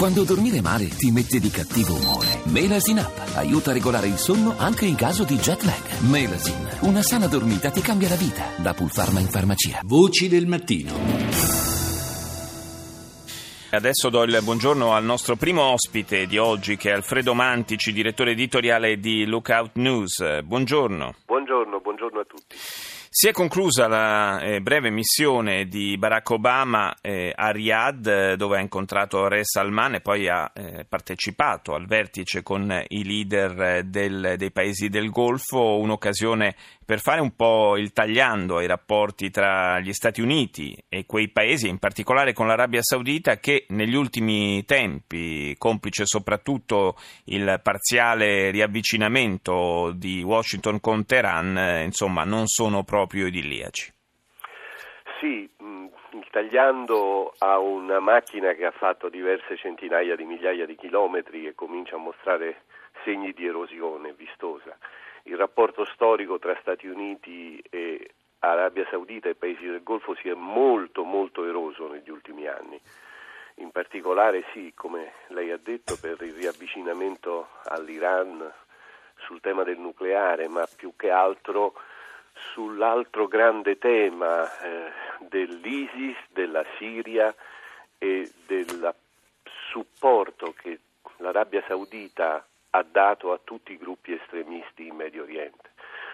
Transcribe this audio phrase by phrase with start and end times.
[0.00, 2.40] Quando dormire male ti mette di cattivo umore.
[2.44, 6.00] Melasin Up aiuta a regolare il sonno anche in caso di jet lag.
[6.08, 8.46] Melasin, una sana dormita ti cambia la vita.
[8.56, 9.80] Da Pulpharma in farmacia.
[9.84, 10.94] Voci del mattino.
[13.72, 18.30] Adesso do il buongiorno al nostro primo ospite di oggi che è Alfredo Mantici, direttore
[18.30, 20.40] editoriale di Lookout News.
[20.42, 21.14] Buongiorno.
[21.26, 22.56] Buongiorno, buongiorno a tutti.
[23.12, 28.56] Si è conclusa la eh, breve missione di Barack Obama eh, a Riyadh, eh, dove
[28.56, 33.82] ha incontrato Re Salman e poi ha eh, partecipato al vertice con i leader eh,
[33.82, 36.54] del, dei paesi del Golfo, un'occasione
[36.84, 41.68] per fare un po' il tagliando ai rapporti tra gli Stati Uniti e quei paesi,
[41.68, 50.22] in particolare con l'Arabia Saudita, che negli ultimi tempi, complice soprattutto il parziale riavvicinamento di
[50.22, 53.92] Washington con Teheran, eh, insomma, non sono proprio idilliaci.
[55.20, 61.46] Sì, il tagliando ha una macchina che ha fatto diverse centinaia di migliaia di chilometri
[61.46, 62.62] e comincia a mostrare
[63.04, 64.76] segni di erosione vistosa
[65.24, 70.34] il rapporto storico tra Stati Uniti e Arabia Saudita e paesi del Golfo si è
[70.34, 72.80] molto molto eroso negli ultimi anni.
[73.56, 78.50] In particolare sì, come lei ha detto, per il riavvicinamento all'Iran
[79.18, 81.74] sul tema del nucleare, ma più che altro
[82.52, 84.92] sull'altro grande tema eh,
[85.28, 87.34] dell'ISIS, della Siria
[87.98, 88.94] e del
[89.70, 90.80] supporto che
[91.18, 95.70] l'Arabia Saudita ha dato a tutti i gruppi estremisti in Medio Oriente.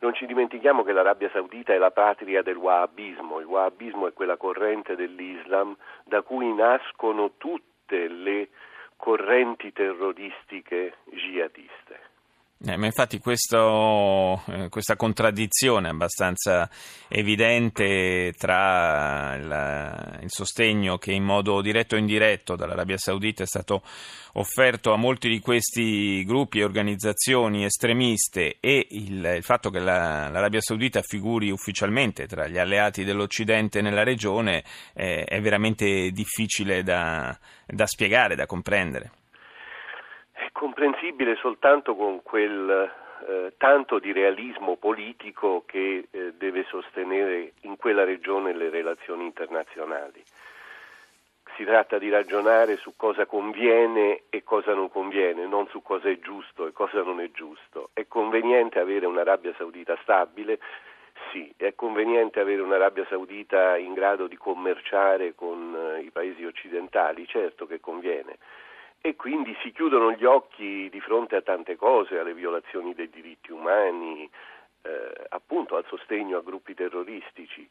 [0.00, 4.36] Non ci dimentichiamo che l'Arabia Saudita è la patria del wahhabismo, il wahhabismo è quella
[4.36, 8.48] corrente dell'Islam da cui nascono tutte le
[8.96, 12.09] correnti terroristiche jihadiste.
[12.62, 16.68] Eh, ma infatti questo, eh, questa contraddizione abbastanza
[17.08, 23.82] evidente tra la, il sostegno che in modo diretto o indiretto dall'Arabia Saudita è stato
[24.34, 30.28] offerto a molti di questi gruppi e organizzazioni estremiste e il, il fatto che la,
[30.28, 37.34] l'Arabia Saudita figuri ufficialmente tra gli alleati dell'Occidente nella regione eh, è veramente difficile da,
[37.64, 39.12] da spiegare, da comprendere
[40.60, 42.68] comprensibile soltanto con quel
[43.26, 50.22] eh, tanto di realismo politico che eh, deve sostenere in quella regione le relazioni internazionali.
[51.56, 56.18] Si tratta di ragionare su cosa conviene e cosa non conviene, non su cosa è
[56.18, 57.88] giusto e cosa non è giusto.
[57.94, 60.58] È conveniente avere un'Arabia Saudita stabile?
[61.32, 61.50] Sì.
[61.56, 67.26] È conveniente avere un'Arabia Saudita in grado di commerciare con eh, i paesi occidentali?
[67.26, 68.36] Certo che conviene
[69.00, 73.50] e quindi si chiudono gli occhi di fronte a tante cose, alle violazioni dei diritti
[73.50, 74.28] umani,
[74.82, 77.68] eh, appunto al sostegno a gruppi terroristici.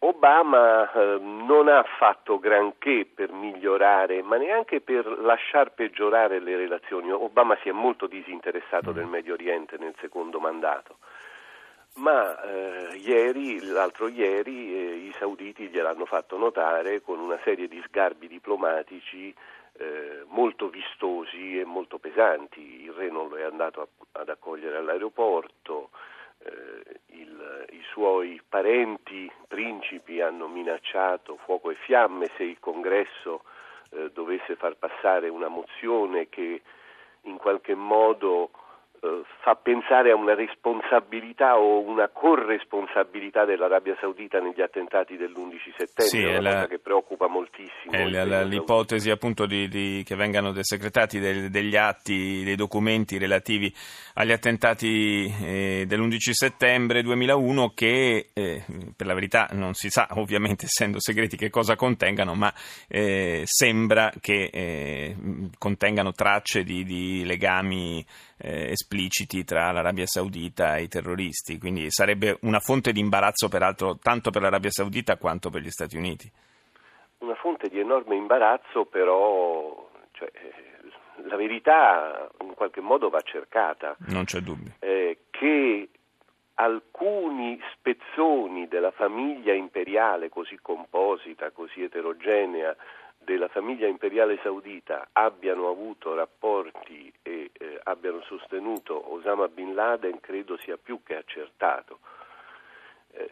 [0.00, 7.10] Obama eh, non ha fatto granché per migliorare, ma neanche per lasciar peggiorare le relazioni.
[7.10, 10.98] Obama si è molto disinteressato del Medio Oriente nel secondo mandato.
[11.94, 17.82] Ma eh, ieri, l'altro ieri, eh, i sauditi gliel'hanno fatto notare con una serie di
[17.84, 19.34] sgarbi diplomatici
[19.78, 22.82] eh, molto vistosi e molto pesanti.
[22.82, 25.90] Il re non lo è andato a, ad accogliere all'aeroporto,
[26.38, 33.42] eh, il, i suoi parenti principi hanno minacciato fuoco e fiamme se il congresso
[33.90, 36.62] eh, dovesse far passare una mozione che
[37.22, 38.50] in qualche modo
[39.40, 46.22] fa pensare a una responsabilità o una corresponsabilità dell'Arabia Saudita negli attentati dell'11 settembre, sì,
[46.22, 47.92] è una la, cosa che preoccupa moltissimo.
[47.92, 53.18] È la, la, l'ipotesi appunto di, di, che vengano desecretati del, degli atti, dei documenti
[53.18, 53.72] relativi
[54.14, 58.64] agli attentati eh, dell'11 settembre 2001 che eh,
[58.96, 62.52] per la verità non si sa ovviamente essendo segreti che cosa contengano, ma
[62.88, 65.16] eh, sembra che eh,
[65.56, 68.04] contengano tracce di, di legami
[68.38, 73.98] eh, espliciti tra l'Arabia Saudita e i terroristi, quindi sarebbe una fonte di imbarazzo peraltro
[73.98, 76.30] tanto per l'Arabia Saudita quanto per gli Stati Uniti.
[77.18, 80.30] Una fonte di enorme imbarazzo però cioè,
[81.24, 83.96] la verità in qualche modo va cercata.
[84.06, 84.72] Non c'è dubbio.
[84.78, 85.88] Eh, che
[86.54, 92.74] alcuni spezzoni della famiglia imperiale così composita, così eterogenea,
[93.18, 97.47] della famiglia imperiale saudita abbiano avuto rapporti e
[97.78, 101.98] eh, abbiano sostenuto Osama Bin Laden credo sia più che accertato.
[103.12, 103.30] Eh,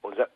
[0.00, 0.30] Osa-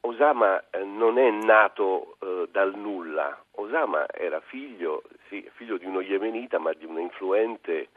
[0.00, 6.00] Osama eh, non è nato eh, dal nulla, Osama era figlio, sì, figlio, di uno
[6.00, 7.88] yemenita ma di una influente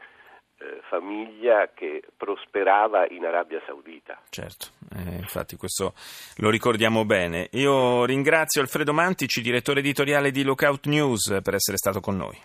[0.58, 4.20] eh, famiglia che prosperava in Arabia Saudita.
[4.30, 5.94] Certo, eh, infatti questo
[6.36, 7.48] lo ricordiamo bene.
[7.52, 12.38] Io ringrazio Alfredo Mantici, direttore editoriale di Lookout News, per essere stato con noi.